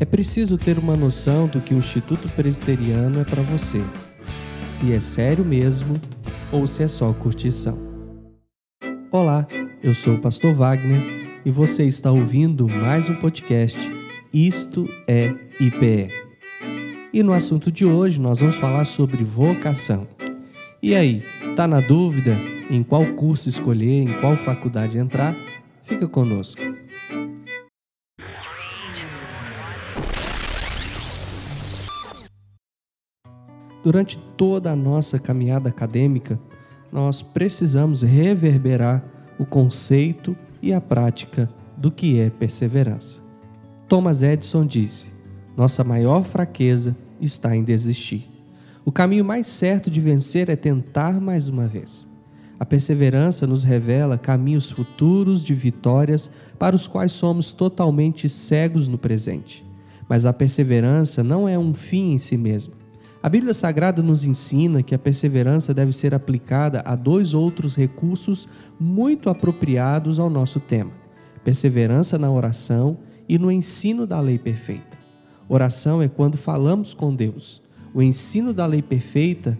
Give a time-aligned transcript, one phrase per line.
[0.00, 3.80] É preciso ter uma noção do que o Instituto Presbiteriano é para você.
[4.68, 6.00] Se é sério mesmo
[6.52, 7.76] ou se é só curtição.
[9.10, 9.44] Olá,
[9.82, 11.02] eu sou o Pastor Wagner
[11.44, 13.76] e você está ouvindo mais um podcast
[14.32, 16.12] Isto é IPE.
[17.12, 20.06] E no assunto de hoje nós vamos falar sobre vocação.
[20.80, 21.24] E aí,
[21.56, 22.38] tá na dúvida
[22.70, 25.34] em qual curso escolher, em qual faculdade entrar?
[25.82, 26.77] Fica conosco.
[33.82, 36.38] Durante toda a nossa caminhada acadêmica,
[36.90, 39.04] nós precisamos reverberar
[39.38, 43.20] o conceito e a prática do que é perseverança.
[43.86, 45.12] Thomas Edison disse:
[45.56, 48.28] Nossa maior fraqueza está em desistir.
[48.84, 52.08] O caminho mais certo de vencer é tentar mais uma vez.
[52.58, 58.98] A perseverança nos revela caminhos futuros de vitórias para os quais somos totalmente cegos no
[58.98, 59.64] presente.
[60.08, 62.77] Mas a perseverança não é um fim em si mesma.
[63.20, 68.48] A Bíblia Sagrada nos ensina que a perseverança deve ser aplicada a dois outros recursos
[68.78, 70.92] muito apropriados ao nosso tema:
[71.42, 72.96] perseverança na oração
[73.28, 74.96] e no ensino da lei perfeita.
[75.48, 77.60] Oração é quando falamos com Deus.
[77.92, 79.58] O ensino da lei perfeita,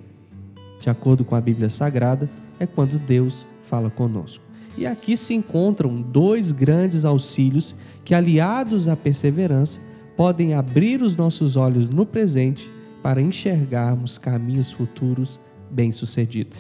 [0.81, 4.45] de acordo com a Bíblia Sagrada, é quando Deus fala conosco.
[4.77, 9.81] E aqui se encontram dois grandes auxílios que, aliados à perseverança,
[10.17, 16.59] podem abrir os nossos olhos no presente para enxergarmos caminhos futuros bem-sucedidos.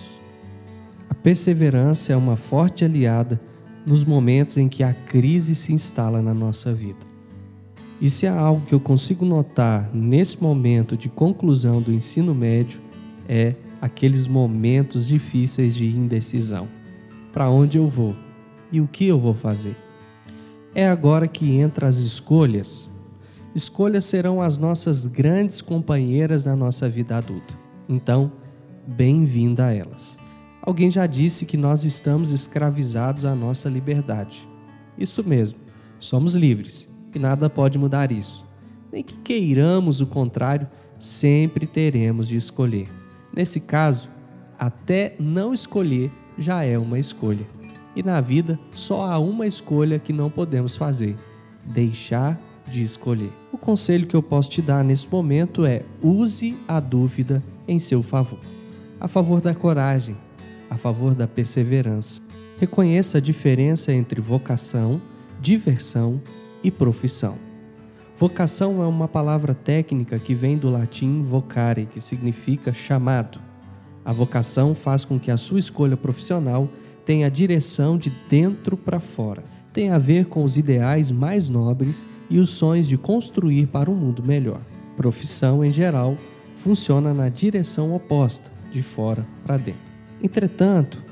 [1.08, 3.40] A perseverança é uma forte aliada
[3.86, 7.08] nos momentos em que a crise se instala na nossa vida.
[8.00, 12.80] E se há algo que eu consigo notar nesse momento de conclusão do ensino médio
[13.28, 16.68] é aqueles momentos difíceis de indecisão.
[17.32, 18.14] Para onde eu vou
[18.70, 19.76] e o que eu vou fazer?
[20.74, 22.88] É agora que entra as escolhas
[23.54, 27.54] Escolhas serão as nossas grandes companheiras na nossa vida adulta.
[27.88, 28.30] Então,
[28.86, 30.18] bem-vinda a elas.
[30.60, 34.46] Alguém já disse que nós estamos escravizados à nossa liberdade.
[34.98, 35.58] Isso mesmo,
[35.98, 38.44] somos livres e nada pode mudar isso.
[38.92, 40.68] Nem que queiramos o contrário,
[40.98, 42.88] sempre teremos de escolher.
[43.34, 44.08] Nesse caso,
[44.58, 47.46] até não escolher já é uma escolha.
[47.96, 51.16] E na vida só há uma escolha que não podemos fazer:
[51.64, 53.32] deixar de escolher.
[53.52, 58.02] O conselho que eu posso te dar nesse momento é: use a dúvida em seu
[58.02, 58.40] favor.
[59.00, 60.16] A favor da coragem,
[60.70, 62.20] a favor da perseverança.
[62.58, 65.00] Reconheça a diferença entre vocação,
[65.40, 66.20] diversão
[66.62, 67.36] e profissão.
[68.18, 73.38] Vocação é uma palavra técnica que vem do latim vocare, que significa chamado.
[74.04, 76.68] A vocação faz com que a sua escolha profissional
[77.04, 79.44] tenha a direção de dentro para fora.
[79.72, 83.94] Tem a ver com os ideais mais nobres e os sonhos de construir para um
[83.94, 84.60] mundo melhor.
[84.96, 86.16] Profissão, em geral,
[86.58, 89.80] funciona na direção oposta, de fora para dentro.
[90.22, 91.02] Entretanto,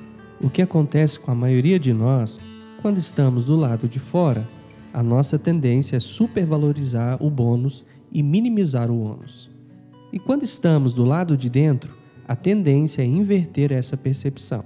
[0.41, 2.41] o que acontece com a maioria de nós,
[2.83, 4.47] quando estamos do lado de fora,
[4.93, 9.50] a nossa tendência é supervalorizar o bônus e minimizar o ônus.
[10.12, 11.95] E quando estamos do lado de dentro,
[12.27, 14.65] a tendência é inverter essa percepção.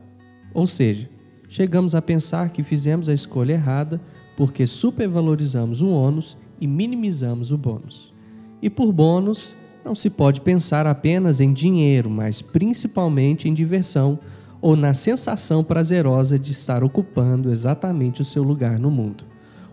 [0.55, 1.09] Ou seja,
[1.51, 4.01] chegamos a pensar que fizemos a escolha errada
[4.37, 8.15] porque supervalorizamos o ônus e minimizamos o bônus.
[8.63, 14.19] E por bônus, não se pode pensar apenas em dinheiro, mas principalmente em diversão
[14.63, 19.25] ou na sensação prazerosa de estar ocupando exatamente o seu lugar no mundo,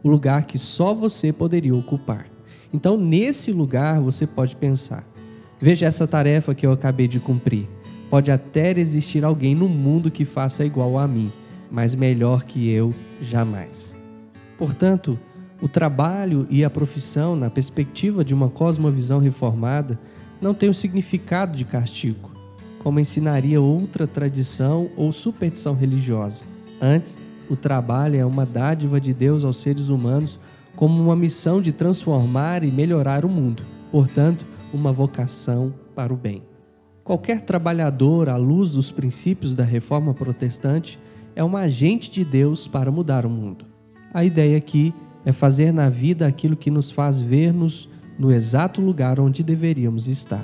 [0.01, 2.25] o lugar que só você poderia ocupar.
[2.73, 5.05] Então, nesse lugar, você pode pensar:
[5.59, 7.67] veja essa tarefa que eu acabei de cumprir.
[8.09, 11.31] Pode até existir alguém no mundo que faça igual a mim,
[11.71, 13.95] mas melhor que eu jamais.
[14.57, 15.19] Portanto,
[15.61, 19.99] o trabalho e a profissão, na perspectiva de uma cosmovisão reformada,
[20.39, 22.31] não tem o significado de castigo,
[22.83, 26.43] como ensinaria outra tradição ou superstição religiosa.
[26.81, 30.39] Antes, o trabalho é uma dádiva de Deus aos seres humanos
[30.75, 36.43] como uma missão de transformar e melhorar o mundo, portanto, uma vocação para o bem.
[37.03, 40.99] Qualquer trabalhador, à luz dos princípios da reforma protestante,
[41.37, 43.63] é um agente de Deus para mudar o mundo.
[44.11, 44.91] A ideia aqui
[45.23, 47.87] é fazer na vida aquilo que nos faz ver-nos
[48.17, 50.43] no exato lugar onde deveríamos estar.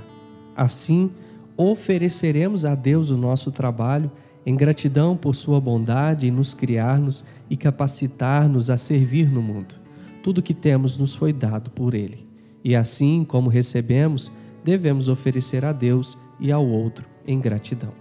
[0.55, 1.09] Assim,
[1.57, 4.11] ofereceremos a Deus o nosso trabalho
[4.45, 9.73] em gratidão por sua bondade em nos criar-nos e capacitar-nos a servir no mundo.
[10.21, 12.27] Tudo que temos nos foi dado por Ele.
[12.63, 14.31] E assim como recebemos,
[14.63, 17.93] devemos oferecer a Deus e ao outro em gratidão.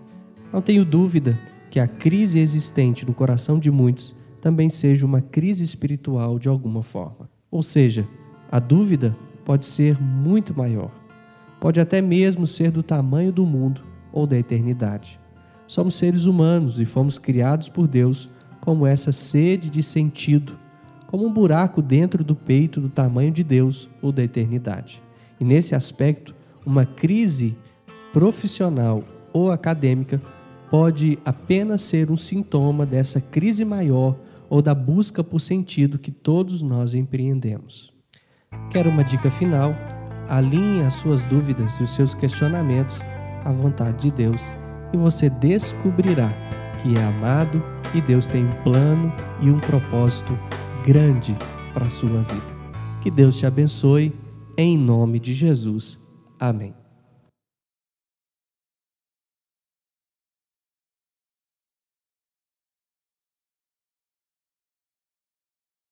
[0.52, 1.38] Não tenho dúvida
[1.72, 6.82] que a crise existente no coração de muitos também seja uma crise espiritual de alguma
[6.82, 7.30] forma.
[7.50, 8.06] Ou seja,
[8.50, 10.90] a dúvida pode ser muito maior.
[11.58, 13.80] Pode até mesmo ser do tamanho do mundo
[14.12, 15.18] ou da eternidade.
[15.66, 18.28] Somos seres humanos e fomos criados por Deus
[18.60, 20.52] como essa sede de sentido,
[21.06, 25.02] como um buraco dentro do peito do tamanho de Deus ou da eternidade.
[25.40, 26.34] E nesse aspecto,
[26.66, 27.56] uma crise
[28.12, 29.02] profissional
[29.32, 30.20] ou acadêmica
[30.72, 34.16] pode apenas ser um sintoma dessa crise maior
[34.48, 37.92] ou da busca por sentido que todos nós empreendemos.
[38.70, 39.74] Quero uma dica final?
[40.30, 42.96] Alinhe as suas dúvidas e os seus questionamentos
[43.44, 44.40] à vontade de Deus
[44.94, 46.32] e você descobrirá
[46.82, 47.62] que é amado
[47.94, 50.38] e Deus tem um plano e um propósito
[50.86, 51.36] grande
[51.74, 52.62] para a sua vida.
[53.02, 54.10] Que Deus te abençoe,
[54.56, 55.98] em nome de Jesus.
[56.40, 56.81] Amém.